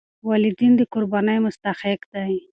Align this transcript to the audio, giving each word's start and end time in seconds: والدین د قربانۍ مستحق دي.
والدین 0.29 0.73
د 0.77 0.81
قربانۍ 0.93 1.37
مستحق 1.45 2.01
دي. 2.13 2.35